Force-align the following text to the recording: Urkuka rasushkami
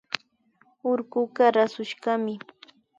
Urkuka 0.91 1.43
rasushkami 1.55 2.33